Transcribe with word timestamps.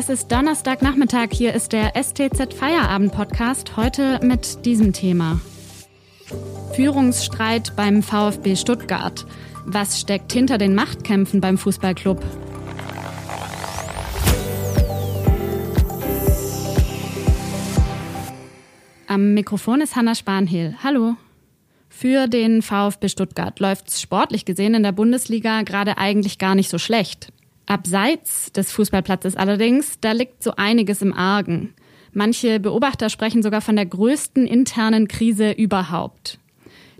Es 0.00 0.08
ist 0.08 0.30
Donnerstagnachmittag, 0.30 1.30
hier 1.32 1.54
ist 1.54 1.72
der 1.72 2.00
STZ 2.00 2.54
Feierabend 2.54 3.10
Podcast, 3.10 3.76
heute 3.76 4.20
mit 4.22 4.64
diesem 4.64 4.92
Thema. 4.92 5.40
Führungsstreit 6.72 7.74
beim 7.74 8.04
VfB 8.04 8.54
Stuttgart. 8.54 9.26
Was 9.66 9.98
steckt 10.00 10.32
hinter 10.32 10.56
den 10.56 10.76
Machtkämpfen 10.76 11.40
beim 11.40 11.58
Fußballclub? 11.58 12.24
Am 19.08 19.34
Mikrofon 19.34 19.80
ist 19.80 19.96
Hanna 19.96 20.14
Spanhehl. 20.14 20.76
Hallo. 20.84 21.16
Für 21.88 22.28
den 22.28 22.62
VfB 22.62 23.08
Stuttgart 23.08 23.58
läuft 23.58 23.88
es 23.88 24.00
sportlich 24.00 24.44
gesehen 24.44 24.74
in 24.74 24.84
der 24.84 24.92
Bundesliga 24.92 25.62
gerade 25.62 25.98
eigentlich 25.98 26.38
gar 26.38 26.54
nicht 26.54 26.70
so 26.70 26.78
schlecht. 26.78 27.32
Abseits 27.68 28.50
des 28.52 28.72
Fußballplatzes 28.72 29.36
allerdings, 29.36 30.00
da 30.00 30.12
liegt 30.12 30.42
so 30.42 30.52
einiges 30.56 31.02
im 31.02 31.12
Argen. 31.12 31.74
Manche 32.12 32.60
Beobachter 32.60 33.10
sprechen 33.10 33.42
sogar 33.42 33.60
von 33.60 33.76
der 33.76 33.84
größten 33.84 34.46
internen 34.46 35.06
Krise 35.06 35.52
überhaupt. 35.52 36.38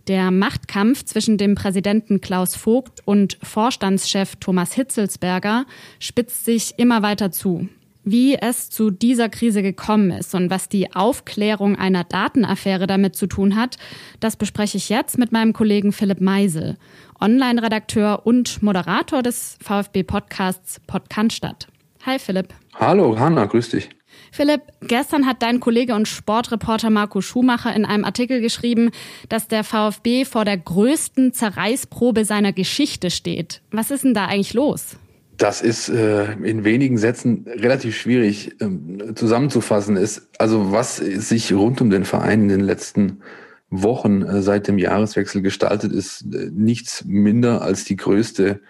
Der 0.08 0.30
Machtkampf 0.30 1.04
zwischen 1.04 1.38
dem 1.38 1.54
Präsidenten 1.54 2.20
Klaus 2.20 2.54
Vogt 2.54 3.00
und 3.06 3.38
Vorstandschef 3.42 4.36
Thomas 4.36 4.74
Hitzelsberger 4.74 5.64
spitzt 6.00 6.44
sich 6.44 6.74
immer 6.76 7.02
weiter 7.02 7.30
zu. 7.30 7.68
Wie 8.10 8.36
es 8.36 8.70
zu 8.70 8.90
dieser 8.90 9.28
Krise 9.28 9.62
gekommen 9.62 10.10
ist 10.10 10.34
und 10.34 10.48
was 10.48 10.70
die 10.70 10.94
Aufklärung 10.94 11.76
einer 11.76 12.04
Datenaffäre 12.04 12.86
damit 12.86 13.14
zu 13.14 13.26
tun 13.26 13.54
hat, 13.54 13.76
das 14.18 14.36
bespreche 14.36 14.78
ich 14.78 14.88
jetzt 14.88 15.18
mit 15.18 15.30
meinem 15.30 15.52
Kollegen 15.52 15.92
Philipp 15.92 16.18
Meisel, 16.18 16.78
Online-Redakteur 17.20 18.24
und 18.24 18.62
Moderator 18.62 19.22
des 19.22 19.58
VfB-Podcasts 19.62 20.80
Podcaststadt. 20.86 21.68
Hi 22.06 22.18
Philipp. 22.18 22.54
Hallo 22.76 23.18
Hanna, 23.18 23.44
grüß 23.44 23.68
dich. 23.68 23.90
Philipp, 24.32 24.62
gestern 24.80 25.26
hat 25.26 25.42
dein 25.42 25.60
Kollege 25.60 25.94
und 25.94 26.08
Sportreporter 26.08 26.88
Marco 26.88 27.20
Schumacher 27.20 27.76
in 27.76 27.84
einem 27.84 28.06
Artikel 28.06 28.40
geschrieben, 28.40 28.90
dass 29.28 29.48
der 29.48 29.64
VfB 29.64 30.24
vor 30.24 30.46
der 30.46 30.56
größten 30.56 31.34
Zerreißprobe 31.34 32.24
seiner 32.24 32.54
Geschichte 32.54 33.10
steht. 33.10 33.60
Was 33.70 33.90
ist 33.90 34.04
denn 34.04 34.14
da 34.14 34.24
eigentlich 34.24 34.54
los? 34.54 34.96
Das 35.38 35.62
ist 35.62 35.88
äh, 35.88 36.32
in 36.32 36.64
wenigen 36.64 36.98
Sätzen 36.98 37.46
relativ 37.46 37.96
schwierig 37.96 38.60
ähm, 38.60 39.14
zusammenzufassen. 39.14 39.96
Ist 39.96 40.28
also 40.36 40.72
was 40.72 40.96
sich 40.96 41.52
rund 41.52 41.80
um 41.80 41.90
den 41.90 42.04
Verein 42.04 42.42
in 42.42 42.48
den 42.48 42.60
letzten 42.60 43.22
Wochen 43.70 44.22
äh, 44.22 44.42
seit 44.42 44.66
dem 44.66 44.78
Jahreswechsel 44.78 45.40
gestaltet, 45.40 45.92
ist 45.92 46.22
äh, 46.34 46.50
nichts 46.52 47.04
minder 47.04 47.62
als 47.62 47.84
die 47.84 47.94
größte 47.94 48.60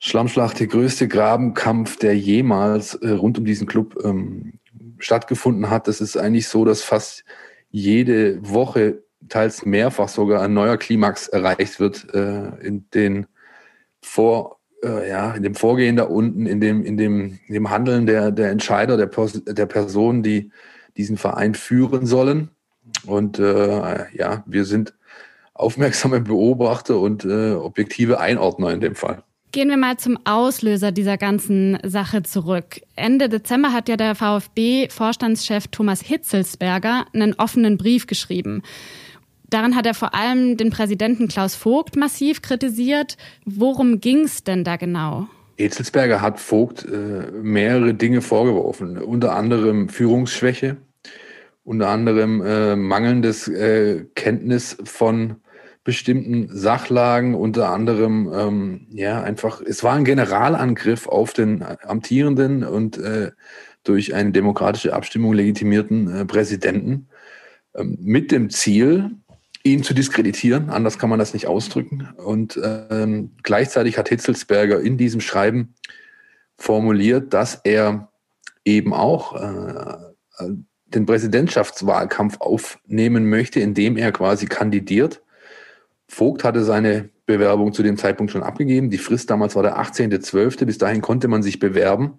Schlammschlacht, 0.00 0.60
der 0.60 0.66
größte 0.66 1.08
Grabenkampf, 1.08 1.96
der 1.96 2.14
jemals 2.14 2.94
äh, 2.96 3.12
rund 3.12 3.38
um 3.38 3.46
diesen 3.46 3.66
Club 3.66 3.96
ähm, 4.04 4.58
stattgefunden 4.98 5.70
hat. 5.70 5.88
Das 5.88 6.02
ist 6.02 6.18
eigentlich 6.18 6.48
so, 6.48 6.66
dass 6.66 6.82
fast 6.82 7.24
jede 7.70 8.38
Woche, 8.46 9.02
teils 9.30 9.64
mehrfach 9.64 10.08
sogar, 10.08 10.42
ein 10.42 10.52
neuer 10.52 10.76
Klimax 10.76 11.28
erreicht 11.28 11.80
wird 11.80 12.12
äh, 12.12 12.48
in 12.60 12.84
den 12.90 13.26
vor 14.02 14.53
äh, 14.84 15.08
ja, 15.08 15.32
in 15.32 15.42
dem 15.42 15.54
Vorgehen 15.54 15.96
da 15.96 16.04
unten, 16.04 16.46
in 16.46 16.60
dem, 16.60 16.84
in 16.84 16.96
dem, 16.96 17.38
in 17.46 17.54
dem 17.54 17.70
Handeln 17.70 18.06
der, 18.06 18.30
der 18.30 18.50
Entscheider, 18.50 18.96
der, 18.96 19.08
der 19.08 19.66
Personen, 19.66 20.22
die 20.22 20.50
diesen 20.96 21.16
Verein 21.16 21.54
führen 21.54 22.06
sollen. 22.06 22.50
Und 23.06 23.38
äh, 23.38 24.16
ja, 24.16 24.44
wir 24.46 24.64
sind 24.64 24.94
aufmerksame 25.54 26.20
Beobachter 26.20 26.98
und 26.98 27.24
äh, 27.24 27.52
objektive 27.52 28.20
Einordner 28.20 28.70
in 28.70 28.80
dem 28.80 28.94
Fall. 28.94 29.22
Gehen 29.52 29.68
wir 29.68 29.76
mal 29.76 29.96
zum 29.96 30.18
Auslöser 30.24 30.90
dieser 30.90 31.16
ganzen 31.16 31.78
Sache 31.84 32.24
zurück. 32.24 32.80
Ende 32.96 33.28
Dezember 33.28 33.72
hat 33.72 33.88
ja 33.88 33.96
der 33.96 34.16
VfB-Vorstandschef 34.16 35.68
Thomas 35.68 36.00
Hitzelsberger 36.00 37.06
einen 37.12 37.34
offenen 37.34 37.78
Brief 37.78 38.08
geschrieben. 38.08 38.62
Darin 39.50 39.76
hat 39.76 39.86
er 39.86 39.94
vor 39.94 40.14
allem 40.14 40.56
den 40.56 40.70
Präsidenten 40.70 41.28
Klaus 41.28 41.54
Vogt 41.54 41.96
massiv 41.96 42.42
kritisiert. 42.42 43.16
Worum 43.44 44.00
ging 44.00 44.24
es 44.24 44.42
denn 44.44 44.64
da 44.64 44.76
genau? 44.76 45.28
Hitzelsberger 45.56 46.20
hat 46.20 46.40
Vogt 46.40 46.84
äh, 46.84 47.30
mehrere 47.30 47.94
Dinge 47.94 48.20
vorgeworfen, 48.20 48.98
unter 48.98 49.36
anderem 49.36 49.88
Führungsschwäche, 49.88 50.78
unter 51.62 51.88
anderem 51.88 52.42
äh, 52.44 52.74
mangelndes 52.74 53.46
äh, 53.48 54.04
Kenntnis 54.14 54.76
von 54.84 55.36
bestimmten 55.84 56.48
Sachlagen, 56.50 57.34
unter 57.34 57.68
anderem 57.68 58.32
ähm, 58.34 58.86
ja 58.90 59.22
einfach, 59.22 59.60
es 59.60 59.84
war 59.84 59.94
ein 59.94 60.04
Generalangriff 60.04 61.06
auf 61.06 61.34
den 61.34 61.62
amtierenden 61.62 62.64
und 62.64 62.96
äh, 62.96 63.32
durch 63.84 64.14
eine 64.14 64.32
demokratische 64.32 64.94
Abstimmung 64.94 65.34
legitimierten 65.34 66.08
äh, 66.08 66.24
Präsidenten 66.24 67.08
ähm, 67.76 67.98
mit 68.00 68.32
dem 68.32 68.48
Ziel, 68.48 69.10
ihn 69.64 69.82
zu 69.82 69.94
diskreditieren. 69.94 70.70
Anders 70.70 70.98
kann 70.98 71.10
man 71.10 71.18
das 71.18 71.32
nicht 71.32 71.46
ausdrücken. 71.46 72.08
Und 72.16 72.60
ähm, 72.62 73.32
gleichzeitig 73.42 73.98
hat 73.98 74.10
Hitzelsberger 74.10 74.80
in 74.80 74.98
diesem 74.98 75.20
Schreiben 75.20 75.74
formuliert, 76.56 77.32
dass 77.32 77.60
er 77.64 78.12
eben 78.64 78.92
auch 78.94 79.34
äh, 79.40 79.96
den 80.86 81.06
Präsidentschaftswahlkampf 81.06 82.40
aufnehmen 82.40 83.28
möchte, 83.28 83.60
indem 83.60 83.96
er 83.96 84.12
quasi 84.12 84.46
kandidiert. 84.46 85.22
Vogt 86.08 86.44
hatte 86.44 86.62
seine 86.62 87.10
Bewerbung 87.26 87.72
zu 87.72 87.82
dem 87.82 87.96
Zeitpunkt 87.96 88.32
schon 88.32 88.42
abgegeben. 88.42 88.90
Die 88.90 88.98
Frist 88.98 89.30
damals 89.30 89.56
war 89.56 89.62
der 89.62 89.78
18.12. 89.78 90.66
Bis 90.66 90.78
dahin 90.78 91.00
konnte 91.00 91.26
man 91.26 91.42
sich 91.42 91.58
bewerben. 91.58 92.18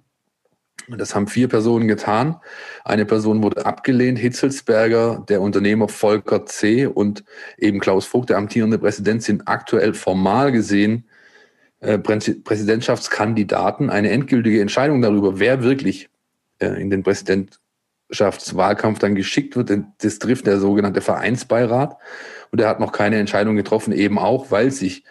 Das 0.88 1.16
haben 1.16 1.28
vier 1.28 1.48
Personen 1.48 1.88
getan. 1.88 2.36
Eine 2.84 3.06
Person 3.06 3.42
wurde 3.42 3.66
abgelehnt, 3.66 4.20
Hitzelsberger, 4.20 5.26
der 5.28 5.42
Unternehmer 5.42 5.88
Volker 5.88 6.46
C. 6.46 6.86
und 6.86 7.24
eben 7.58 7.80
Klaus 7.80 8.06
Vogt, 8.06 8.30
der 8.30 8.38
amtierende 8.38 8.78
Präsident, 8.78 9.24
sind 9.24 9.48
aktuell 9.48 9.94
formal 9.94 10.52
gesehen 10.52 11.06
äh, 11.80 11.98
Präsidentschaftskandidaten. 11.98 13.90
Eine 13.90 14.12
endgültige 14.12 14.62
Entscheidung 14.62 15.02
darüber, 15.02 15.40
wer 15.40 15.64
wirklich 15.64 16.10
äh, 16.60 16.80
in 16.82 16.90
den 16.90 17.04
Präsidentschaftswahlkampf 17.04 19.00
dann 19.00 19.16
geschickt 19.16 19.56
wird, 19.56 19.72
das 20.00 20.20
trifft 20.20 20.46
der 20.46 20.60
sogenannte 20.60 21.02
Vereinsbeirat. 21.02 21.98
Und 22.52 22.62
er 22.62 22.70
hat 22.70 22.80
noch 22.80 22.92
keine 22.92 23.18
Entscheidung 23.18 23.56
getroffen, 23.56 23.92
eben 23.92 24.20
auch, 24.20 24.52
weil 24.52 24.72
sich 24.72 25.04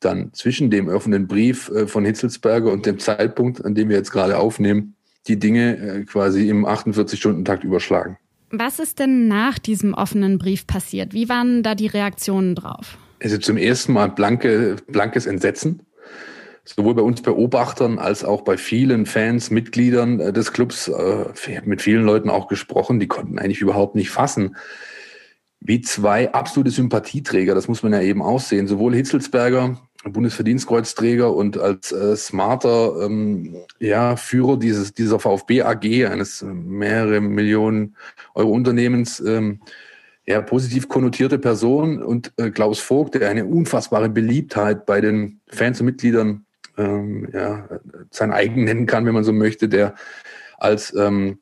dann 0.00 0.32
zwischen 0.34 0.70
dem 0.70 0.88
offenen 0.88 1.26
Brief 1.26 1.70
äh, 1.70 1.86
von 1.86 2.04
Hitzelsberger 2.04 2.70
und 2.70 2.84
dem 2.84 2.98
Zeitpunkt, 2.98 3.64
an 3.64 3.74
dem 3.74 3.88
wir 3.88 3.96
jetzt 3.96 4.10
gerade 4.10 4.38
aufnehmen, 4.38 4.95
die 5.28 5.38
Dinge 5.38 5.76
äh, 5.76 6.04
quasi 6.04 6.48
im 6.48 6.66
48-Stunden-Takt 6.66 7.64
überschlagen. 7.64 8.18
Was 8.50 8.78
ist 8.78 8.98
denn 8.98 9.28
nach 9.28 9.58
diesem 9.58 9.94
offenen 9.94 10.38
Brief 10.38 10.66
passiert? 10.66 11.12
Wie 11.12 11.28
waren 11.28 11.62
da 11.62 11.74
die 11.74 11.88
Reaktionen 11.88 12.54
drauf? 12.54 12.96
Also 13.22 13.38
zum 13.38 13.56
ersten 13.56 13.92
Mal 13.92 14.08
blanke, 14.10 14.76
blankes 14.88 15.26
Entsetzen. 15.26 15.82
Sowohl 16.64 16.94
bei 16.94 17.02
uns 17.02 17.22
Beobachtern 17.22 17.98
als 17.98 18.24
auch 18.24 18.42
bei 18.42 18.56
vielen 18.56 19.06
Fans, 19.06 19.50
Mitgliedern 19.50 20.20
äh, 20.20 20.32
des 20.32 20.52
Clubs. 20.52 20.88
Ich 20.88 21.56
habe 21.56 21.68
mit 21.68 21.82
vielen 21.82 22.04
Leuten 22.04 22.28
auch 22.28 22.48
gesprochen, 22.48 22.98
die 22.98 23.06
konnten 23.06 23.38
eigentlich 23.38 23.60
überhaupt 23.60 23.94
nicht 23.94 24.10
fassen, 24.10 24.56
wie 25.60 25.80
zwei 25.80 26.32
absolute 26.32 26.70
Sympathieträger, 26.70 27.54
das 27.54 27.68
muss 27.68 27.82
man 27.82 27.92
ja 27.92 28.00
eben 28.00 28.22
aussehen, 28.22 28.66
sowohl 28.66 28.94
Hitzelsberger 28.94 29.80
Bundesverdienstkreuzträger 30.10 31.34
und 31.34 31.58
als 31.58 31.92
äh, 31.92 32.16
smarter 32.16 33.04
ähm, 33.04 33.56
ja, 33.78 34.16
Führer 34.16 34.58
dieses, 34.58 34.94
dieser 34.94 35.18
VfB 35.18 35.62
AG, 35.62 36.06
eines 36.06 36.42
äh, 36.42 36.46
mehrere 36.46 37.20
Millionen 37.20 37.96
Euro 38.34 38.50
Unternehmens, 38.50 39.20
ähm, 39.20 39.60
ja, 40.26 40.40
positiv 40.40 40.88
konnotierte 40.88 41.38
Person 41.38 42.02
und 42.02 42.32
äh, 42.36 42.50
Klaus 42.50 42.80
Vogt, 42.80 43.14
der 43.14 43.30
eine 43.30 43.44
unfassbare 43.44 44.08
Beliebtheit 44.08 44.84
bei 44.84 45.00
den 45.00 45.40
Fans 45.48 45.80
und 45.80 45.86
Mitgliedern 45.86 46.44
ähm, 46.76 47.28
ja, 47.32 47.68
sein 48.10 48.32
eigen 48.32 48.64
nennen 48.64 48.86
kann, 48.86 49.06
wenn 49.06 49.14
man 49.14 49.24
so 49.24 49.32
möchte, 49.32 49.68
der 49.68 49.94
als 50.58 50.94
ähm, 50.94 51.38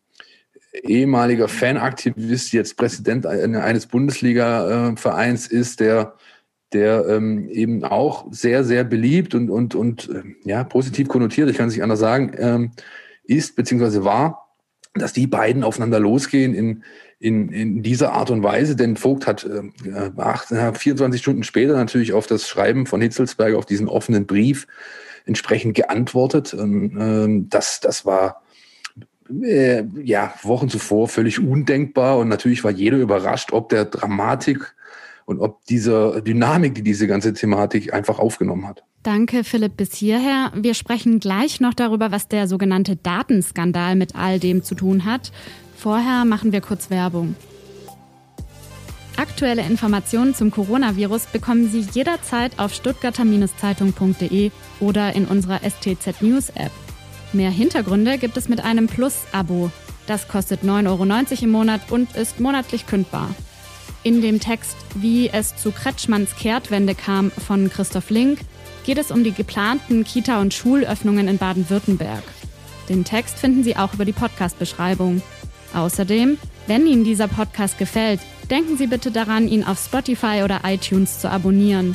ehemaliger 0.82 1.48
Fanaktivist 1.48 2.52
jetzt 2.52 2.76
Präsident 2.76 3.26
eines 3.26 3.86
Bundesliga-Vereins 3.86 5.50
äh, 5.50 5.56
ist, 5.56 5.80
der 5.80 6.14
der 6.74 7.06
ähm, 7.08 7.48
eben 7.48 7.84
auch 7.84 8.26
sehr, 8.30 8.64
sehr 8.64 8.84
beliebt 8.84 9.34
und, 9.34 9.48
und, 9.48 9.74
und 9.74 10.10
äh, 10.10 10.22
ja, 10.44 10.64
positiv 10.64 11.08
konnotiert, 11.08 11.48
ich 11.48 11.56
kann 11.56 11.68
es 11.68 11.74
nicht 11.74 11.82
anders 11.82 12.00
sagen, 12.00 12.32
ähm, 12.36 12.72
ist 13.24 13.56
beziehungsweise 13.56 14.04
war, 14.04 14.48
dass 14.94 15.12
die 15.12 15.26
beiden 15.26 15.64
aufeinander 15.64 15.98
losgehen 15.98 16.54
in, 16.54 16.84
in, 17.18 17.48
in 17.48 17.82
dieser 17.82 18.12
Art 18.12 18.30
und 18.30 18.42
Weise. 18.42 18.76
Denn 18.76 18.96
Vogt 18.96 19.26
hat 19.26 19.44
äh, 19.44 20.10
acht, 20.16 20.48
24 20.48 21.20
Stunden 21.20 21.42
später 21.42 21.74
natürlich 21.74 22.12
auf 22.12 22.26
das 22.26 22.48
Schreiben 22.48 22.86
von 22.86 23.00
Hitzelsberger, 23.00 23.58
auf 23.58 23.66
diesen 23.66 23.88
offenen 23.88 24.26
Brief 24.26 24.66
entsprechend 25.26 25.74
geantwortet. 25.74 26.54
Ähm, 26.58 26.96
ähm, 27.00 27.48
das, 27.48 27.80
das 27.80 28.04
war 28.04 28.42
äh, 29.42 29.84
ja 30.02 30.34
Wochen 30.42 30.68
zuvor 30.68 31.08
völlig 31.08 31.40
undenkbar 31.40 32.18
und 32.18 32.28
natürlich 32.28 32.62
war 32.62 32.70
jeder 32.70 32.98
überrascht, 32.98 33.52
ob 33.52 33.70
der 33.70 33.86
Dramatik 33.86 34.73
und 35.26 35.40
ob 35.40 35.64
diese 35.66 36.22
Dynamik, 36.22 36.74
die 36.74 36.82
diese 36.82 37.06
ganze 37.06 37.32
Thematik 37.32 37.92
einfach 37.92 38.18
aufgenommen 38.18 38.66
hat. 38.66 38.84
Danke, 39.02 39.44
Philipp, 39.44 39.76
bis 39.76 39.94
hierher. 39.94 40.50
Wir 40.54 40.74
sprechen 40.74 41.20
gleich 41.20 41.60
noch 41.60 41.74
darüber, 41.74 42.10
was 42.10 42.28
der 42.28 42.48
sogenannte 42.48 42.96
Datenskandal 42.96 43.96
mit 43.96 44.16
all 44.16 44.38
dem 44.38 44.62
zu 44.62 44.74
tun 44.74 45.04
hat. 45.04 45.32
Vorher 45.76 46.24
machen 46.24 46.52
wir 46.52 46.60
kurz 46.60 46.88
Werbung. 46.90 47.36
Aktuelle 49.16 49.62
Informationen 49.62 50.34
zum 50.34 50.50
Coronavirus 50.50 51.26
bekommen 51.26 51.70
Sie 51.70 51.80
jederzeit 51.92 52.58
auf 52.58 52.74
stuttgarter-zeitung.de 52.74 54.50
oder 54.80 55.14
in 55.14 55.26
unserer 55.26 55.60
STZ 55.60 56.20
News 56.20 56.50
App. 56.50 56.72
Mehr 57.32 57.50
Hintergründe 57.50 58.18
gibt 58.18 58.36
es 58.36 58.48
mit 58.48 58.64
einem 58.64 58.86
Plus-Abo. 58.86 59.70
Das 60.06 60.28
kostet 60.28 60.62
9,90 60.62 60.88
Euro 60.88 61.44
im 61.44 61.50
Monat 61.50 61.90
und 61.90 62.16
ist 62.16 62.40
monatlich 62.40 62.86
kündbar. 62.86 63.30
In 64.04 64.20
dem 64.20 64.38
Text 64.38 64.76
Wie 64.94 65.30
es 65.30 65.56
zu 65.56 65.72
Kretschmanns 65.72 66.36
Kehrtwende 66.36 66.94
kam 66.94 67.30
von 67.30 67.70
Christoph 67.70 68.10
Link 68.10 68.38
geht 68.84 68.98
es 68.98 69.10
um 69.10 69.24
die 69.24 69.32
geplanten 69.32 70.04
Kita- 70.04 70.42
und 70.42 70.52
Schulöffnungen 70.52 71.26
in 71.26 71.38
Baden-Württemberg. 71.38 72.22
Den 72.90 73.04
Text 73.04 73.38
finden 73.38 73.64
Sie 73.64 73.78
auch 73.78 73.94
über 73.94 74.04
die 74.04 74.12
Podcast-Beschreibung. 74.12 75.22
Außerdem, 75.74 76.36
wenn 76.66 76.86
Ihnen 76.86 77.04
dieser 77.04 77.28
Podcast 77.28 77.78
gefällt, 77.78 78.20
denken 78.50 78.76
Sie 78.76 78.88
bitte 78.88 79.10
daran, 79.10 79.48
ihn 79.48 79.64
auf 79.64 79.82
Spotify 79.82 80.42
oder 80.44 80.60
iTunes 80.64 81.20
zu 81.20 81.30
abonnieren. 81.30 81.94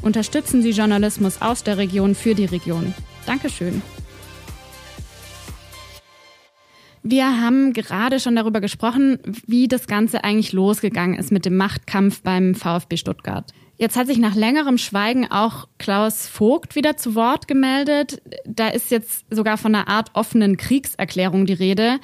Unterstützen 0.00 0.62
Sie 0.62 0.70
Journalismus 0.70 1.42
aus 1.42 1.64
der 1.64 1.76
Region 1.76 2.14
für 2.14 2.36
die 2.36 2.44
Region. 2.44 2.94
Dankeschön. 3.26 3.82
Wir 7.02 7.40
haben 7.40 7.72
gerade 7.72 8.20
schon 8.20 8.36
darüber 8.36 8.60
gesprochen, 8.60 9.18
wie 9.46 9.68
das 9.68 9.86
Ganze 9.86 10.24
eigentlich 10.24 10.52
losgegangen 10.52 11.18
ist 11.18 11.32
mit 11.32 11.44
dem 11.44 11.56
Machtkampf 11.56 12.22
beim 12.22 12.54
VfB 12.54 12.96
Stuttgart. 12.96 13.52
Jetzt 13.76 13.96
hat 13.96 14.08
sich 14.08 14.18
nach 14.18 14.34
längerem 14.34 14.76
Schweigen 14.76 15.30
auch 15.30 15.68
Klaus 15.78 16.26
Vogt 16.26 16.74
wieder 16.74 16.96
zu 16.96 17.14
Wort 17.14 17.46
gemeldet. 17.46 18.20
Da 18.44 18.68
ist 18.68 18.90
jetzt 18.90 19.24
sogar 19.30 19.56
von 19.56 19.72
einer 19.72 19.86
Art 19.86 20.10
offenen 20.14 20.56
Kriegserklärung 20.56 21.46
die 21.46 21.52
Rede. 21.52 22.00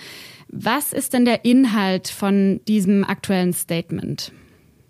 Was 0.49 0.93
ist 0.93 1.15
denn 1.15 1.25
der 1.25 1.45
Inhalt 1.45 2.07
von 2.07 2.61
diesem 2.69 3.03
aktuellen 3.03 3.53
Statement? 3.53 4.31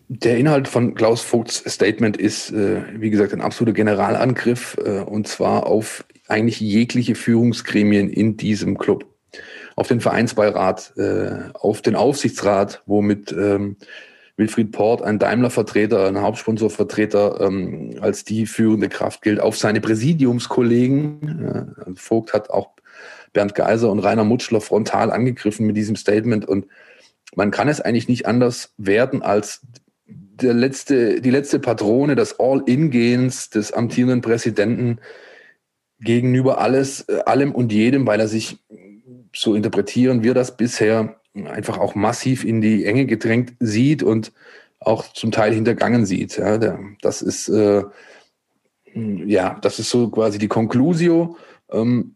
Der 0.09 0.37
Inhalt 0.37 0.69
von 0.69 0.95
Klaus 0.95 1.23
Vogts 1.23 1.65
Statement 1.67 2.19
ist, 2.19 2.51
äh, 2.51 2.83
wie 3.01 3.09
gesagt, 3.09 3.33
ein 3.33 3.41
absoluter 3.41 3.73
Generalangriff 3.73 4.77
äh, 4.85 5.01
und 5.01 5.27
zwar 5.27 5.67
auf 5.67 6.05
eigentlich 6.29 6.61
jegliche 6.61 7.15
Führungsgremien 7.15 8.11
in 8.11 8.37
diesem 8.37 8.77
Club 8.77 9.07
auf 9.77 9.89
den 9.89 10.01
Vereinsbeirat, 10.01 10.97
äh, 10.97 11.51
auf 11.55 11.83
den 11.83 11.97
Aufsichtsrat, 11.97 12.83
wo 12.87 13.03
mit 13.03 13.33
ähm, 13.33 13.77
Wilfried 14.37 14.73
Port, 14.73 15.03
ein 15.03 15.19
Daimler-Vertreter, 15.19 16.09
ein 16.09 16.21
Hauptsponsorvertreter, 16.21 17.41
ähm, 17.41 17.97
als 18.01 18.25
die 18.25 18.47
führende 18.47 18.89
Kraft 18.89 19.23
gilt, 19.23 19.41
auf 19.41 19.57
seine 19.57 19.81
Präsidiumskollegen. 19.81 21.75
Äh, 21.87 21.93
Vogt 21.95 22.33
hat 22.33 22.51
auch 22.51 22.71
Bernd 23.33 23.55
Geiser 23.55 23.91
und 23.91 24.01
Rainer 24.01 24.25
Mutschler 24.25 24.61
frontal 24.61 25.11
angegriffen 25.11 25.67
mit 25.67 25.77
diesem 25.77 25.97
Statement 25.97 26.47
und 26.47 26.67
man 27.37 27.51
kann 27.51 27.69
es 27.69 27.81
eigentlich 27.81 28.09
nicht 28.09 28.27
anders 28.27 28.73
werden 28.77 29.23
als 29.23 29.61
der 30.07 30.55
letzte, 30.55 31.21
die 31.21 31.31
letzte 31.31 31.59
Patrone 31.59 32.17
des 32.17 32.39
All-In-Gehens 32.39 33.51
des 33.51 33.73
amtierenden 33.73 34.21
Präsidenten 34.21 34.99
gegenüber 36.01 36.59
alles, 36.59 37.03
äh, 37.09 37.21
allem 37.25 37.53
und 37.53 37.73
jedem, 37.73 38.07
weil 38.07 38.21
er 38.21 38.29
sich 38.29 38.59
so 39.35 39.55
interpretieren 39.55 40.23
wir 40.23 40.35
das 40.35 40.57
bisher, 40.57 41.17
einfach 41.35 41.79
auch 41.79 41.95
massiv 41.95 42.45
in 42.45 42.61
die 42.61 42.85
Enge 42.85 43.07
gedrängt 43.07 43.55
sieht 43.59 44.03
und 44.03 44.33
auch 44.79 45.13
zum 45.13 45.33
Teil 45.33 45.53
hintergangen 45.53 46.07
sieht. 46.07 46.37
Ja, 46.37 46.59
der, 46.59 46.79
das 47.03 47.23
ist 47.23 47.49
äh, 47.49 47.83
ja, 48.95 49.59
das 49.61 49.79
ist 49.79 49.91
so 49.91 50.09
quasi 50.09 50.39
die 50.39 50.49
Conclusio. 50.49 51.37
Ähm, 51.71 52.15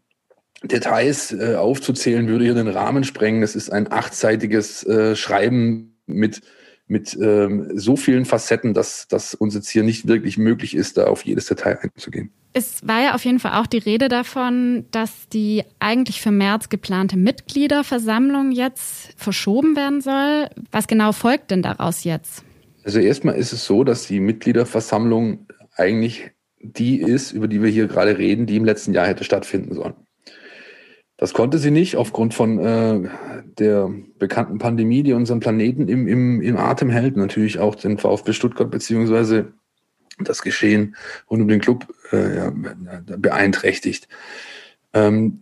Details 0.63 1.31
äh, 1.31 1.55
aufzuzählen 1.55 2.27
würde 2.27 2.45
hier 2.45 2.53
den 2.53 2.67
Rahmen 2.67 3.03
sprengen. 3.03 3.43
Es 3.43 3.55
ist 3.55 3.69
ein 3.69 3.91
achtseitiges 3.91 4.85
äh, 4.85 5.15
Schreiben 5.15 5.97
mit 6.05 6.41
mit 6.89 7.17
ähm, 7.21 7.71
so 7.75 7.95
vielen 7.95 8.25
Facetten, 8.25 8.73
dass, 8.73 9.07
dass 9.07 9.35
uns 9.35 9.53
jetzt 9.53 9.69
hier 9.69 9.83
nicht 9.83 10.07
wirklich 10.07 10.37
möglich 10.37 10.75
ist, 10.75 10.97
da 10.97 11.05
auf 11.05 11.23
jedes 11.23 11.45
Detail 11.45 11.79
einzugehen. 11.81 12.31
Es 12.53 12.85
war 12.85 13.01
ja 13.01 13.13
auf 13.13 13.23
jeden 13.23 13.39
Fall 13.39 13.61
auch 13.61 13.67
die 13.67 13.77
Rede 13.77 14.09
davon, 14.09 14.85
dass 14.89 15.29
die 15.31 15.63
eigentlich 15.79 16.19
für 16.19 16.31
März 16.31 16.69
geplante 16.69 17.15
Mitgliederversammlung 17.15 18.51
jetzt 18.51 19.13
verschoben 19.17 19.75
werden 19.75 20.01
soll. 20.01 20.49
Was 20.71 20.87
genau 20.87 21.11
folgt 21.11 21.51
denn 21.51 21.61
daraus 21.61 22.03
jetzt? 22.03 22.43
Also 22.83 22.99
erstmal 22.99 23.35
ist 23.35 23.53
es 23.53 23.65
so, 23.65 23.83
dass 23.83 24.07
die 24.07 24.19
Mitgliederversammlung 24.19 25.45
eigentlich 25.75 26.31
die 26.59 26.99
ist, 26.99 27.31
über 27.31 27.47
die 27.47 27.61
wir 27.61 27.69
hier 27.69 27.87
gerade 27.87 28.17
reden, 28.17 28.47
die 28.47 28.55
im 28.55 28.65
letzten 28.65 28.93
Jahr 28.93 29.05
hätte 29.05 29.23
stattfinden 29.23 29.75
sollen. 29.75 29.93
Das 31.19 31.33
konnte 31.33 31.57
sie 31.57 31.69
nicht 31.69 31.97
aufgrund 31.97 32.33
von 32.33 32.59
äh, 32.59 33.09
der 33.57 33.91
bekannten 34.19 34.57
Pandemie, 34.57 35.03
die 35.03 35.11
unseren 35.11 35.41
Planeten 35.41 35.89
im, 35.89 36.07
im, 36.07 36.41
im 36.41 36.55
Atem 36.55 36.89
hält. 36.89 37.17
Natürlich 37.17 37.59
auch 37.59 37.75
den 37.75 37.97
VfB 37.97 38.31
Stuttgart 38.31 38.71
beziehungsweise 38.71 39.51
das 40.17 40.41
Geschehen 40.41 40.95
rund 41.29 41.41
um 41.41 41.49
den 41.49 41.59
Club 41.59 41.93
äh, 42.13 42.37
ja, 42.37 42.53
beeinträchtigt. 43.17 44.07
Ähm, 44.93 45.41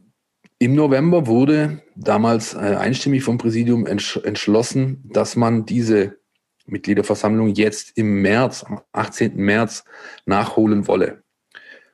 Im 0.58 0.74
November 0.74 1.28
wurde 1.28 1.84
damals 1.96 2.56
äh, 2.56 2.58
einstimmig 2.58 3.24
vom 3.24 3.38
Präsidium 3.38 3.86
entsch 3.86 4.18
entschlossen, 4.18 5.04
dass 5.04 5.36
man 5.36 5.68
diese 5.68 6.18
Mitgliederversammlung 6.66 7.50
jetzt 7.50 7.96
im 8.00 8.24
März, 8.24 8.64
am 8.64 8.82
18. 8.94 9.36
März 9.36 9.84
nachholen 10.26 10.88
wolle. 10.88 11.22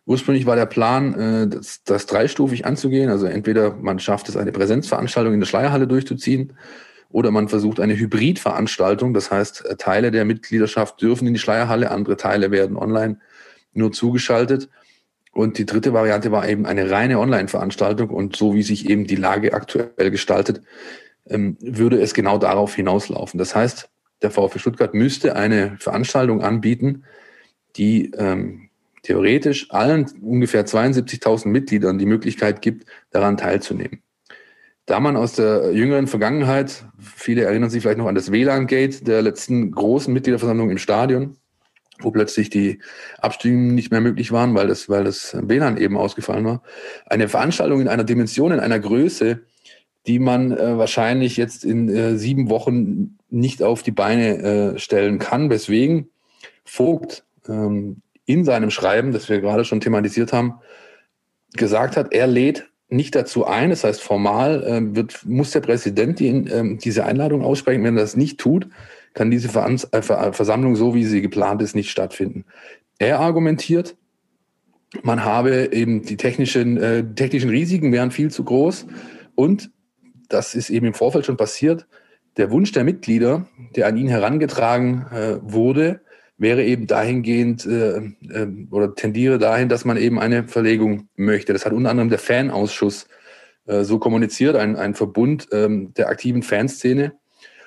Ursprünglich 0.05 0.45
war 0.45 0.55
der 0.55 0.65
Plan, 0.65 1.13
äh, 1.13 1.47
das, 1.47 1.83
das 1.83 2.05
dreistufig 2.05 2.65
anzugehen. 2.65 3.09
Also 3.09 3.25
entweder 3.25 3.75
man 3.75 4.00
schafft 4.00 4.29
es, 4.29 4.38
eine 4.38 4.51
Präsenzveranstaltung 4.51 5.33
in 5.33 5.39
der 5.39 5.47
Schleierhalle 5.47 5.88
durchzuziehen, 5.88 6.53
oder 7.13 7.29
man 7.29 7.47
versucht 7.47 7.79
eine 7.79 7.95
Hybridveranstaltung. 7.95 9.13
Das 9.13 9.31
heißt, 9.31 9.65
äh, 9.65 9.75
Teile 9.77 10.11
der 10.11 10.25
Mitgliedschaft 10.25 11.01
dürfen 11.01 11.27
in 11.27 11.33
die 11.33 11.39
Schleierhalle, 11.39 11.91
andere 11.91 12.17
Teile 12.17 12.51
werden 12.51 12.75
online 12.75 13.19
nur 13.71 13.91
zugeschaltet. 13.91 14.67
Und 15.31 15.57
die 15.57 15.65
dritte 15.65 15.94
Variante 15.94 16.31
war 16.31 16.47
eben 16.50 16.65
eine 16.65 16.89
reine 16.89 17.19
Online-Veranstaltung. 17.19 18.09
Und 18.09 18.35
so 18.35 18.55
wie 18.55 18.63
sich 18.63 18.89
eben 18.89 19.05
die 19.05 19.15
Lage 19.15 19.53
aktuell 19.53 20.09
gestaltet, 20.09 20.61
ähm, 21.27 21.55
würde 21.61 22.01
es 22.01 22.15
genau 22.15 22.39
darauf 22.39 22.75
hinauslaufen. 22.75 23.38
Das 23.38 23.55
heißt, 23.55 23.89
der 24.23 24.31
VfB 24.31 24.59
Stuttgart 24.59 24.94
müsste 24.95 25.35
eine 25.35 25.77
Veranstaltung 25.77 26.41
anbieten, 26.41 27.03
die 27.75 28.11
ähm, 28.17 28.69
theoretisch 29.03 29.69
allen 29.69 30.05
ungefähr 30.21 30.65
72.000 30.65 31.48
Mitgliedern 31.50 32.00
die 32.00 32.05
Möglichkeit 32.05 32.62
gibt, 32.62 32.86
daran 33.12 33.38
teilzunehmen. 33.38 34.01
Da 34.86 35.00
man 35.00 35.15
aus 35.15 35.33
der 35.33 35.72
jüngeren 35.74 36.07
Vergangenheit, 36.07 36.86
viele 37.00 37.43
erinnern 37.43 37.69
sich 37.69 37.81
vielleicht 37.81 38.00
noch 38.00 38.07
an 38.07 38.15
das 38.15 38.31
WLAN-Gate 38.31 39.07
der 39.07 39.22
letzten 39.22 39.72
großen 39.72 40.13
Mitgliederversammlung 40.13 40.72
im 40.72 40.77
Stadion, 40.77 41.38
wo 42.00 42.12
plötzlich 42.12 42.50
die 42.50 42.79
Abstimmungen 43.19 43.75
nicht 43.75 43.91
mehr 43.91 44.01
möglich 44.01 44.31
waren, 44.31 44.55
weil 44.55 44.67
das, 44.67 44.89
weil 44.89 45.05
das 45.05 45.38
WLAN 45.39 45.77
eben 45.77 45.95
ausgefallen 45.95 46.43
war. 46.43 46.63
Eine 47.05 47.29
Veranstaltung 47.29 47.79
in 47.79 47.88
einer 47.88 48.03
Dimension, 48.03 48.51
in 48.51 48.60
einer 48.60 48.79
Größe, 48.79 49.43
die 50.05 50.19
man 50.19 50.51
äh, 50.51 50.77
wahrscheinlich 50.77 51.38
jetzt 51.38 51.63
in 51.63 51.88
äh, 51.88 52.17
sieben 52.17 52.50
Wochen 52.50 53.17
nicht 53.29 53.63
auf 53.63 53.83
die 53.83 53.91
Beine 53.91 54.74
äh, 54.74 54.79
stellen 54.79 55.17
kann, 55.17 55.50
weswegen 55.50 56.10
Vogt 56.65 57.24
ähm, 57.48 58.01
in 58.25 58.46
seinem 58.46 58.72
Schreiben, 58.72 59.12
das 59.12 59.30
wir 59.30 59.42
gerade 59.42 59.65
schon 59.65 59.82
thematisiert 59.82 60.34
haben, 60.34 60.56
gesagt 61.53 61.98
hat, 61.98 62.13
er 62.13 62.27
lädt 62.27 62.70
nicht 62.89 63.15
dazu 63.15 63.46
ein. 63.46 63.70
Das 63.70 63.84
heißt, 63.84 64.01
formal 64.01 64.63
äh, 64.63 64.96
wird, 64.96 65.25
muss 65.25 65.51
der 65.51 65.62
Präsident 65.62 66.20
die, 66.20 66.27
äh, 66.27 66.77
diese 66.77 67.06
Einladung 67.06 67.44
aussprechen. 67.44 67.84
Wenn 67.84 67.98
er 67.98 68.03
das 68.03 68.15
nicht 68.15 68.39
tut, 68.39 68.68
kann 69.13 69.32
diese 69.32 69.50
Vers 69.50 69.88
äh, 69.92 70.01
Versammlung, 70.01 70.75
so 70.75 70.96
wie 70.96 71.06
sie 71.06 71.22
geplant 71.22 71.62
ist, 71.62 71.75
nicht 71.75 71.89
stattfinden. 71.89 72.46
Er 73.00 73.20
argumentiert, 73.20 73.96
man 75.01 75.24
habe 75.24 75.74
eben 75.74 76.03
die 76.03 76.18
technischen, 76.18 76.77
äh, 76.77 77.03
technischen 77.15 77.50
Risiken 77.50 77.92
wären 77.92 78.12
viel 78.12 78.30
zu 78.30 78.44
groß 78.44 78.86
und 79.36 79.72
das 80.30 80.56
ist 80.56 80.70
eben 80.70 80.86
im 80.86 80.94
Vorfeld 80.94 81.25
schon 81.25 81.38
passiert. 81.38 81.88
Der 82.38 82.51
Wunsch 82.51 82.72
der 82.72 82.84
Mitglieder, 82.84 83.48
der 83.75 83.88
an 83.88 83.98
ihn 83.98 84.08
herangetragen 84.08 85.06
äh, 85.12 85.38
wurde, 85.42 86.01
wäre 86.38 86.63
eben 86.63 86.88
dahingehend 86.88 87.66
äh, 87.66 87.98
äh, 87.98 88.48
oder 88.72 88.96
tendiere 88.96 89.38
dahin, 89.38 89.70
dass 89.70 89.86
man 89.86 89.98
eben 89.98 90.20
eine 90.20 90.48
Verlegung 90.48 91.08
möchte. 91.16 91.54
Das 91.54 91.66
hat 91.66 91.74
unter 91.74 91.90
anderem 91.90 92.10
der 92.10 92.20
Fanausschuss 92.20 93.08
äh, 93.66 93.84
so 93.84 94.00
kommuniziert, 94.00 94.56
ein, 94.56 94.75
ein 94.75 94.96
Verbund 94.96 95.48
ähm, 95.52 95.94
der 95.94 96.10
aktiven 96.10 96.44
Fanszene. 96.44 97.13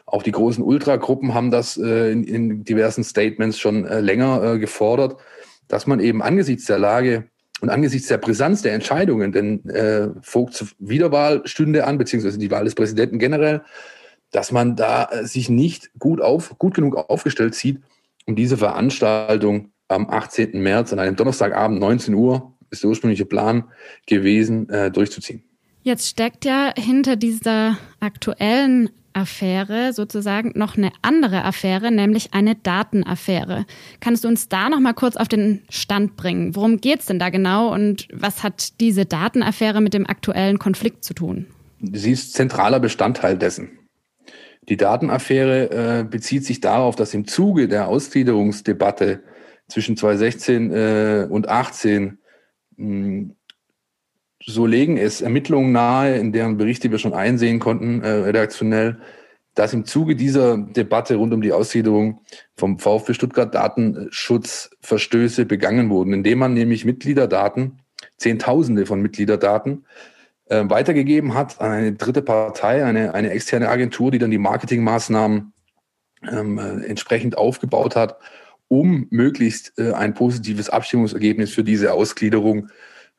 Auch 0.05 0.23
die 0.23 0.33
großen 0.33 0.63
Ultragruppen 0.63 1.35
haben 1.35 1.51
das 1.51 1.77
äh, 1.77 2.13
in, 2.13 2.25
in 2.25 2.65
diversen 2.65 3.03
Statements 3.03 3.59
schon 3.59 3.87
äh, 3.87 4.01
länger 4.01 4.43
äh, 4.43 4.59
gefordert, 4.59 5.17
dass 5.69 5.87
man 5.87 6.01
eben 6.01 6.23
angesichts 6.23 6.67
der 6.67 6.79
Lage 6.79 7.25
und 7.61 7.71
angesichts 7.71 8.09
der 8.09 8.19
Brisanz 8.19 8.63
der 8.63 8.75
Entscheidungen, 8.75 9.33
denn 9.33 9.69
äh, 9.69 10.09
Vogts 10.21 10.77
Wiederwahl 10.79 11.43
stünde 11.47 11.87
an, 11.87 11.99
beziehungsweise 11.99 12.39
die 12.39 12.51
Wahl 12.51 12.65
des 12.65 12.75
Präsidenten 12.75 13.19
generell, 13.19 13.63
dass 14.31 14.53
man 14.53 14.77
da 14.77 15.09
äh, 15.11 15.25
sich 15.25 15.49
nicht 15.49 15.91
gut, 15.99 16.21
auf, 16.21 16.59
gut 16.59 16.75
genug 16.75 16.97
aufgestellt 16.97 17.55
sieht, 17.55 17.81
um 18.26 18.37
diese 18.37 18.56
Veranstaltung 18.56 19.71
am 19.88 20.09
18. 20.11 20.61
März 20.61 20.92
an 20.92 20.99
einem 20.99 21.16
Donnerstagabend 21.16 21.80
19 21.80 22.14
Uhr 22.14 22.52
ist 22.71 22.83
der 22.83 22.90
ursprüngliche 22.90 23.25
Plan 23.25 23.64
gewesen, 24.06 24.68
äh, 24.68 24.90
durchzuziehen. 24.90 25.42
Jetzt 25.83 26.09
steckt 26.09 26.45
ja 26.45 26.73
hinter 26.76 27.14
dieser 27.14 27.78
aktuellen 28.00 28.90
Affäre 29.12 29.92
sozusagen 29.92 30.52
noch 30.54 30.76
eine 30.76 30.90
andere 31.00 31.45
Affäre, 31.45 31.90
nämlich 31.90 32.35
eine 32.35 32.54
Datenaffäre. 32.54 33.64
Kannst 34.00 34.25
du 34.25 34.28
uns 34.28 34.49
da 34.49 34.68
noch 34.68 34.80
mal 34.80 34.92
kurz 34.92 35.16
auf 35.16 35.28
den 35.28 35.62
Stand 35.71 36.16
bringen? 36.16 36.54
Worum 36.54 36.80
geht 36.80 37.00
es 37.00 37.06
denn 37.06 37.18
da 37.18 37.30
genau 37.30 37.73
und 37.73 38.09
was 38.12 38.42
hat 38.42 38.80
diese 38.80 39.06
Datenaffäre 39.06 39.80
mit 39.80 39.95
dem 39.95 40.06
aktuellen 40.06 40.59
Konflikt 40.59 41.04
zu 41.04 41.14
tun? 41.14 41.47
Sie 41.80 42.11
ist 42.11 42.35
zentraler 42.35 42.80
Bestandteil 42.80 43.38
dessen. 43.38 43.71
Die 44.69 44.77
Datenaffäre 44.77 46.01
äh, 46.01 46.05
bezieht 46.05 46.45
sich 46.45 46.61
darauf, 46.61 46.97
dass 46.97 47.15
im 47.15 47.27
Zuge 47.27 47.69
der 47.69 47.89
Ausgliederungsdebatte 47.89 49.23
zwischen 49.69 49.97
2016 49.97 50.73
äh, 50.73 51.27
und 51.31 51.47
2018 51.47 52.19
mh, 52.77 53.35
so 54.45 54.67
legen 54.67 54.97
es 54.97 55.21
Ermittlungen 55.23 55.73
nahe, 55.73 56.17
in 56.19 56.33
deren 56.33 56.57
Berichte 56.57 56.91
wir 56.91 56.99
schon 56.99 57.15
einsehen 57.15 57.59
konnten, 57.59 58.03
äh, 58.03 58.09
redaktionell, 58.09 58.99
dass 59.55 59.73
im 59.73 59.85
Zuge 59.87 60.15
dieser 60.15 60.59
Debatte 60.59 61.17
rund 61.17 61.33
um 61.33 61.41
die 61.41 61.53
Aussiedlung 61.53 62.21
vom 62.57 62.79
VfB 62.79 63.15
Stuttgart 63.15 63.55
Datenschutzverstöße 63.55 65.47
begangen 65.47 65.91
wurden, 65.91 66.13
indem 66.13 66.39
man 66.39 66.55
nämlich 66.55 66.85
Mitgliederdaten, 66.85 67.81
Zehntausende 68.19 68.85
von 68.85 69.01
Mitgliederdaten, 69.01 69.87
äh, 70.47 70.65
weitergegeben 70.69 71.35
hat 71.35 71.61
an 71.61 71.73
eine 71.73 71.93
dritte 71.93 72.23
Partei, 72.23 72.85
eine, 72.85 73.15
eine 73.15 73.31
externe 73.31 73.69
Agentur, 73.69 74.11
die 74.11 74.19
dann 74.19 74.31
die 74.31 74.38
Marketingmaßnahmen 74.38 75.53
ähm, 76.31 76.59
äh, 76.59 76.87
entsprechend 76.87 77.37
aufgebaut 77.37 77.97
hat, 77.97 78.19
um 78.69 79.07
möglichst 79.11 79.79
äh, 79.79 79.93
ein 79.93 80.15
positives 80.15 80.71
Abstimmungsergebnis 80.71 81.53
für 81.53 81.65
diese 81.65 81.93
Ausgliederung 81.93 82.69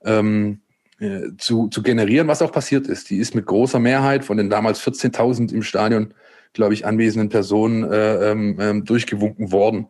ähm, 0.03 0.61
äh, 0.99 1.29
zu, 1.37 1.67
zu 1.67 1.83
generieren, 1.83 2.27
was 2.27 2.41
auch 2.41 2.51
passiert 2.51 2.87
ist. 2.87 3.09
Die 3.09 3.17
ist 3.17 3.35
mit 3.35 3.45
großer 3.45 3.79
Mehrheit 3.79 4.25
von 4.25 4.37
den 4.37 4.49
damals 4.49 4.81
14.000 4.81 5.53
im 5.53 5.63
Stadion, 5.63 6.13
glaube 6.53 6.73
ich, 6.73 6.85
anwesenden 6.85 7.29
Personen 7.29 7.83
äh, 7.83 8.31
ähm, 8.31 8.57
ähm, 8.59 8.85
durchgewunken 8.85 9.51
worden. 9.51 9.87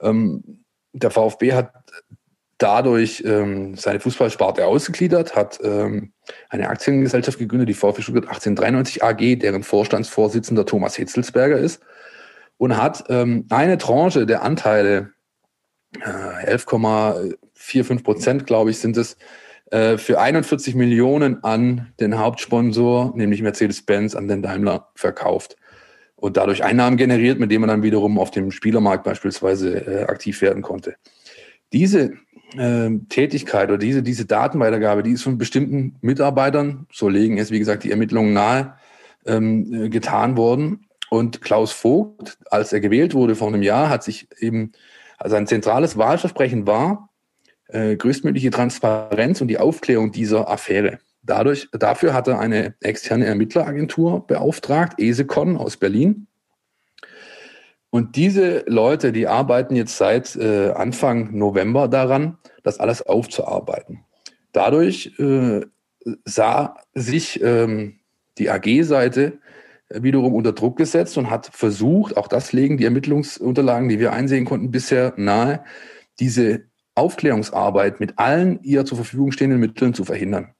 Ähm, 0.00 0.64
der 0.92 1.10
VfB 1.10 1.52
hat 1.52 1.72
dadurch 2.58 3.22
ähm, 3.24 3.76
seine 3.76 4.00
Fußballsparte 4.00 4.66
ausgegliedert, 4.66 5.36
hat 5.36 5.60
ähm, 5.62 6.12
eine 6.48 6.68
Aktiengesellschaft 6.68 7.38
gegründet, 7.38 7.68
die 7.68 7.74
VfB 7.74 8.02
Stuttgart 8.02 8.26
1893 8.28 9.02
AG, 9.02 9.38
deren 9.38 9.62
Vorstandsvorsitzender 9.62 10.66
Thomas 10.66 10.96
Hitzelsberger 10.96 11.58
ist, 11.58 11.80
und 12.56 12.76
hat 12.76 13.04
ähm, 13.08 13.46
eine 13.50 13.78
Tranche 13.78 14.26
der 14.26 14.42
Anteile, 14.42 15.12
äh, 16.00 16.54
11,45 16.54 18.02
Prozent, 18.02 18.46
glaube 18.46 18.70
ich, 18.70 18.78
sind 18.78 18.96
es, 18.96 19.16
äh, 19.70 19.96
für 19.96 20.18
41 20.18 20.74
Millionen 20.74 21.44
an 21.44 21.92
den 22.00 22.18
Hauptsponsor, 22.18 23.12
nämlich 23.16 23.42
Mercedes-Benz, 23.42 24.16
an 24.16 24.26
den 24.26 24.42
Daimler 24.42 24.88
verkauft 24.94 25.56
und 26.16 26.36
dadurch 26.36 26.64
Einnahmen 26.64 26.96
generiert, 26.96 27.38
mit 27.38 27.50
denen 27.50 27.60
man 27.60 27.68
dann 27.68 27.82
wiederum 27.82 28.18
auf 28.18 28.30
dem 28.30 28.50
Spielermarkt 28.50 29.04
beispielsweise 29.04 29.76
äh, 29.86 30.04
aktiv 30.04 30.40
werden 30.42 30.62
konnte. 30.62 30.96
Diese 31.72 32.14
äh, 32.56 32.90
Tätigkeit 33.08 33.68
oder 33.68 33.78
diese, 33.78 34.02
diese 34.02 34.24
Datenweitergabe, 34.24 35.02
die 35.02 35.12
ist 35.12 35.22
von 35.22 35.38
bestimmten 35.38 35.96
Mitarbeitern, 36.00 36.86
so 36.92 37.08
legen 37.08 37.38
es, 37.38 37.50
wie 37.50 37.58
gesagt, 37.58 37.84
die 37.84 37.90
Ermittlungen 37.90 38.32
nahe, 38.32 38.74
ähm, 39.26 39.72
äh, 39.72 39.88
getan 39.88 40.36
worden. 40.36 40.86
Und 41.10 41.40
Klaus 41.40 41.72
Vogt, 41.72 42.38
als 42.50 42.72
er 42.72 42.80
gewählt 42.80 43.14
wurde 43.14 43.34
vor 43.34 43.48
einem 43.48 43.62
Jahr, 43.62 43.88
hat 43.88 44.04
sich 44.04 44.28
eben, 44.38 44.72
also 45.16 45.36
ein 45.36 45.46
zentrales 45.46 45.96
Wahlversprechen 45.96 46.66
war, 46.66 47.08
äh, 47.68 47.96
größtmögliche 47.96 48.50
Transparenz 48.50 49.40
und 49.40 49.48
die 49.48 49.58
Aufklärung 49.58 50.12
dieser 50.12 50.48
Affäre. 50.48 50.98
Dadurch, 51.22 51.68
dafür 51.72 52.14
hat 52.14 52.28
er 52.28 52.38
eine 52.38 52.74
externe 52.80 53.26
Ermittleragentur 53.26 54.26
beauftragt, 54.26 54.98
ESECON 54.98 55.56
aus 55.56 55.76
Berlin. 55.76 56.26
Und 57.90 58.16
diese 58.16 58.64
Leute, 58.66 59.12
die 59.12 59.26
arbeiten 59.26 59.74
jetzt 59.74 59.96
seit 59.96 60.36
äh, 60.36 60.72
Anfang 60.72 61.36
November 61.36 61.88
daran, 61.88 62.36
das 62.62 62.80
alles 62.80 63.02
aufzuarbeiten. 63.02 64.04
Dadurch 64.52 65.18
äh, 65.18 65.60
sah 66.24 66.76
sich 66.94 67.42
ähm, 67.42 68.00
die 68.36 68.50
AG-Seite 68.50 69.38
wiederum 69.90 70.34
unter 70.34 70.52
Druck 70.52 70.76
gesetzt 70.76 71.16
und 71.16 71.30
hat 71.30 71.46
versucht, 71.46 72.16
auch 72.16 72.28
das 72.28 72.52
legen 72.52 72.76
die 72.76 72.84
Ermittlungsunterlagen, 72.84 73.88
die 73.88 73.98
wir 73.98 74.12
einsehen 74.12 74.44
konnten, 74.44 74.70
bisher 74.70 75.14
nahe, 75.16 75.64
diese 76.20 76.64
Aufklärungsarbeit 76.94 78.00
mit 78.00 78.18
allen 78.18 78.62
ihr 78.62 78.84
zur 78.84 78.98
Verfügung 78.98 79.32
stehenden 79.32 79.60
Mitteln 79.60 79.94
zu 79.94 80.04
verhindern. 80.04 80.54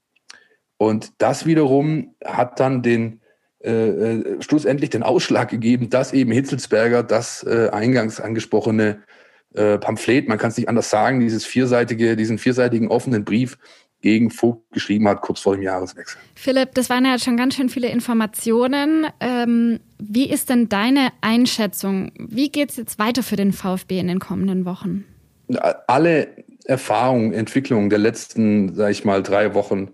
Und 0.77 1.11
das 1.17 1.45
wiederum 1.45 2.15
hat 2.25 2.59
dann 2.59 2.81
den 2.81 3.18
äh, 3.61 3.71
äh, 3.71 4.41
schlussendlich 4.41 4.89
den 4.89 5.03
Ausschlag 5.03 5.49
gegeben, 5.49 5.89
dass 5.89 6.13
eben 6.13 6.31
Hitzelsberger 6.31 7.03
das 7.03 7.43
äh, 7.43 7.69
eingangs 7.71 8.19
angesprochene 8.19 8.99
äh, 9.53 9.77
Pamphlet, 9.77 10.27
man 10.27 10.37
kann 10.37 10.51
es 10.51 10.57
nicht 10.57 10.69
anders 10.69 10.89
sagen, 10.89 11.19
dieses 11.19 11.45
vierseitige, 11.45 12.15
diesen 12.15 12.37
vierseitigen 12.37 12.87
offenen 12.87 13.25
Brief 13.25 13.57
gegen 14.01 14.31
Vogt 14.31 14.71
geschrieben 14.71 15.07
hat, 15.07 15.21
kurz 15.21 15.41
vor 15.41 15.55
dem 15.55 15.61
Jahreswechsel. 15.61 16.21
Philipp, 16.35 16.73
das 16.73 16.89
waren 16.89 17.03
ja 17.03 17.19
schon 17.19 17.35
ganz 17.35 17.55
schön 17.55 17.67
viele 17.67 17.89
Informationen. 17.89 19.07
Ähm, 19.19 19.79
wie 19.97 20.29
ist 20.29 20.49
denn 20.49 20.69
deine 20.69 21.09
Einschätzung? 21.19 22.11
Wie 22.17 22.49
geht 22.49 22.69
es 22.69 22.77
jetzt 22.77 22.97
weiter 22.97 23.23
für 23.23 23.35
den 23.35 23.51
VfB 23.51 23.99
in 23.99 24.07
den 24.07 24.19
kommenden 24.19 24.65
Wochen? 24.65 25.05
alle 25.87 26.27
Erfahrungen, 26.65 27.33
Entwicklungen 27.33 27.89
der 27.89 27.97
letzten, 27.97 28.75
sage 28.75 28.91
ich 28.91 29.03
mal, 29.03 29.23
drei 29.23 29.55
Wochen 29.55 29.89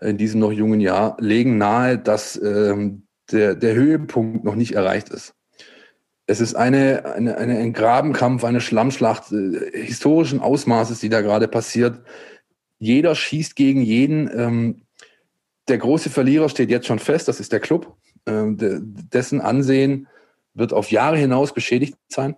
in 0.00 0.18
diesem 0.18 0.40
noch 0.40 0.52
jungen 0.52 0.80
Jahr 0.80 1.16
legen 1.20 1.58
nahe, 1.58 1.96
dass 1.98 2.40
ähm, 2.42 3.05
der, 3.32 3.54
der 3.54 3.74
Höhepunkt 3.74 4.44
noch 4.44 4.54
nicht 4.54 4.72
erreicht 4.72 5.08
ist. 5.08 5.34
Es 6.26 6.40
ist 6.40 6.54
eine, 6.54 7.04
eine, 7.04 7.36
eine, 7.36 7.58
ein 7.58 7.72
Grabenkampf, 7.72 8.42
eine 8.44 8.60
Schlammschlacht 8.60 9.32
äh, 9.32 9.70
historischen 9.72 10.40
Ausmaßes, 10.40 11.00
die 11.00 11.08
da 11.08 11.20
gerade 11.20 11.46
passiert. 11.46 12.02
Jeder 12.78 13.14
schießt 13.14 13.54
gegen 13.54 13.82
jeden. 13.82 14.28
Ähm, 14.36 14.82
der 15.68 15.78
große 15.78 16.10
Verlierer 16.10 16.48
steht 16.48 16.70
jetzt 16.70 16.86
schon 16.86 16.98
fest, 16.98 17.28
das 17.28 17.40
ist 17.40 17.52
der 17.52 17.60
Club. 17.60 17.96
Ähm, 18.26 18.56
de, 18.56 18.80
dessen 18.82 19.40
Ansehen 19.40 20.08
wird 20.54 20.72
auf 20.72 20.90
Jahre 20.90 21.16
hinaus 21.16 21.54
beschädigt 21.54 21.96
sein. 22.08 22.36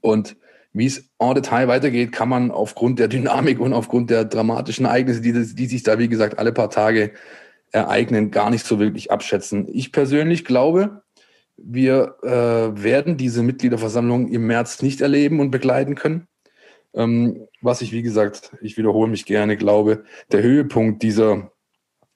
Und 0.00 0.36
wie 0.72 0.86
es 0.86 1.10
en 1.18 1.34
Detail 1.34 1.68
weitergeht, 1.68 2.12
kann 2.12 2.28
man 2.28 2.50
aufgrund 2.50 2.98
der 2.98 3.08
Dynamik 3.08 3.58
und 3.58 3.72
aufgrund 3.72 4.10
der 4.10 4.24
dramatischen 4.24 4.86
Ereignisse, 4.86 5.20
die, 5.20 5.32
die 5.32 5.66
sich 5.66 5.82
da, 5.82 5.98
wie 5.98 6.08
gesagt, 6.08 6.38
alle 6.38 6.52
paar 6.52 6.70
Tage 6.70 7.12
ereignen, 7.72 8.30
gar 8.30 8.50
nicht 8.50 8.66
so 8.66 8.78
wirklich 8.78 9.10
abschätzen. 9.10 9.66
Ich 9.70 9.92
persönlich 9.92 10.44
glaube, 10.44 11.02
wir 11.56 12.16
äh, 12.22 12.82
werden 12.82 13.16
diese 13.16 13.42
Mitgliederversammlung 13.42 14.28
im 14.28 14.46
März 14.46 14.82
nicht 14.82 15.00
erleben 15.00 15.40
und 15.40 15.50
begleiten 15.50 15.94
können. 15.94 16.26
Ähm, 16.94 17.46
was 17.60 17.82
ich, 17.82 17.92
wie 17.92 18.02
gesagt, 18.02 18.52
ich 18.62 18.76
wiederhole 18.76 19.10
mich 19.10 19.24
gerne, 19.24 19.56
glaube, 19.56 20.04
der 20.32 20.42
Höhepunkt 20.42 21.02
dieser 21.02 21.50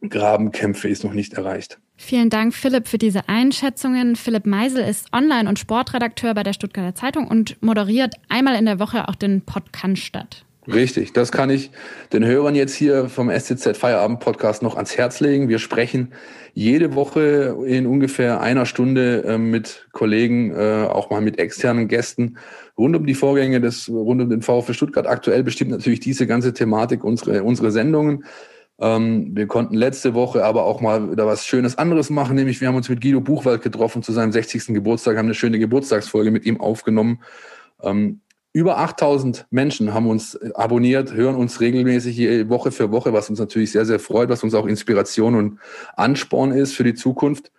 Grabenkämpfe 0.08 0.88
ist 0.88 1.04
noch 1.04 1.12
nicht 1.12 1.34
erreicht. 1.34 1.78
Vielen 1.96 2.30
Dank, 2.30 2.54
Philipp, 2.54 2.88
für 2.88 2.98
diese 2.98 3.28
Einschätzungen. 3.28 4.16
Philipp 4.16 4.46
Meisel 4.46 4.82
ist 4.84 5.12
Online- 5.12 5.48
und 5.48 5.58
Sportredakteur 5.58 6.34
bei 6.34 6.42
der 6.42 6.52
Stuttgarter 6.52 6.94
Zeitung 6.94 7.28
und 7.28 7.62
moderiert 7.62 8.14
einmal 8.28 8.56
in 8.56 8.64
der 8.64 8.80
Woche 8.80 9.08
auch 9.08 9.14
den 9.14 9.42
Podcast 9.42 9.98
statt. 9.98 10.44
Richtig, 10.68 11.12
das 11.12 11.32
kann 11.32 11.50
ich 11.50 11.72
den 12.12 12.24
Hörern 12.24 12.54
jetzt 12.54 12.74
hier 12.74 13.08
vom 13.08 13.30
SCZ 13.30 13.76
Feierabend 13.76 14.20
Podcast 14.20 14.62
noch 14.62 14.76
ans 14.76 14.96
Herz 14.96 15.18
legen. 15.18 15.48
Wir 15.48 15.58
sprechen 15.58 16.12
jede 16.54 16.94
Woche 16.94 17.56
in 17.66 17.84
ungefähr 17.84 18.40
einer 18.40 18.64
Stunde 18.64 19.24
äh, 19.24 19.38
mit 19.38 19.88
Kollegen, 19.90 20.52
äh, 20.54 20.86
auch 20.88 21.10
mal 21.10 21.20
mit 21.20 21.40
externen 21.40 21.88
Gästen 21.88 22.38
rund 22.78 22.94
um 22.94 23.06
die 23.06 23.14
Vorgänge 23.14 23.60
des, 23.60 23.88
rund 23.88 24.22
um 24.22 24.30
den 24.30 24.42
VfB 24.42 24.72
Stuttgart. 24.72 25.08
Aktuell 25.08 25.42
bestimmt 25.42 25.72
natürlich 25.72 25.98
diese 25.98 26.28
ganze 26.28 26.54
Thematik 26.54 27.02
unsere, 27.02 27.42
unsere 27.42 27.72
Sendungen. 27.72 28.24
Ähm, 28.78 29.34
wir 29.34 29.48
konnten 29.48 29.74
letzte 29.74 30.14
Woche 30.14 30.44
aber 30.44 30.64
auch 30.64 30.80
mal 30.80 31.10
wieder 31.10 31.26
was 31.26 31.44
Schönes 31.44 31.76
anderes 31.76 32.08
machen, 32.08 32.36
nämlich 32.36 32.60
wir 32.60 32.68
haben 32.68 32.76
uns 32.76 32.88
mit 32.88 33.00
Guido 33.00 33.20
Buchwald 33.20 33.62
getroffen 33.62 34.04
zu 34.04 34.12
seinem 34.12 34.30
60. 34.30 34.66
Geburtstag, 34.66 35.16
haben 35.16 35.26
eine 35.26 35.34
schöne 35.34 35.58
Geburtstagsfolge 35.58 36.30
mit 36.30 36.46
ihm 36.46 36.60
aufgenommen. 36.60 37.20
Ähm, 37.82 38.20
über 38.52 38.78
8000 38.78 39.46
Menschen 39.50 39.94
haben 39.94 40.08
uns 40.08 40.34
äh, 40.34 40.50
abonniert, 40.54 41.12
hören 41.12 41.36
uns 41.36 41.60
regelmäßig 41.60 42.48
Woche 42.48 42.70
für 42.70 42.90
Woche, 42.90 43.12
was 43.12 43.30
uns 43.30 43.38
natürlich 43.38 43.72
sehr, 43.72 43.86
sehr 43.86 43.98
freut, 43.98 44.28
was 44.28 44.42
uns 44.42 44.54
auch 44.54 44.66
Inspiration 44.66 45.34
und 45.34 45.58
Ansporn 45.96 46.52
ist 46.52 46.74
für 46.74 46.84
die 46.84 46.94
Zukunft. 46.94 47.50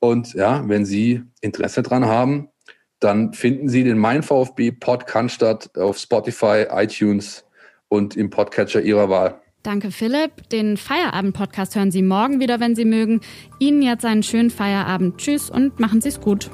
Und 0.00 0.34
ja, 0.34 0.68
wenn 0.68 0.84
Sie 0.84 1.22
Interesse 1.40 1.82
dran 1.82 2.06
haben, 2.06 2.48
dann 2.98 3.32
finden 3.32 3.68
Sie 3.68 3.84
den 3.84 3.98
Mein 3.98 4.22
VfB 4.22 4.72
Podcast 4.72 5.34
statt 5.34 5.70
auf 5.76 5.98
Spotify, 5.98 6.66
iTunes 6.70 7.44
und 7.88 8.16
im 8.16 8.30
Podcatcher 8.30 8.80
Ihrer 8.80 9.08
Wahl. 9.08 9.40
Danke, 9.62 9.92
Philipp. 9.92 10.48
Den 10.50 10.76
Feierabend-Podcast 10.76 11.76
hören 11.76 11.92
Sie 11.92 12.02
morgen 12.02 12.40
wieder, 12.40 12.58
wenn 12.58 12.74
Sie 12.74 12.84
mögen. 12.84 13.20
Ihnen 13.60 13.82
jetzt 13.82 14.04
einen 14.04 14.24
schönen 14.24 14.50
Feierabend. 14.50 15.18
Tschüss 15.18 15.50
und 15.50 15.78
machen 15.78 16.00
Sie 16.00 16.08
es 16.08 16.20
gut. 16.20 16.50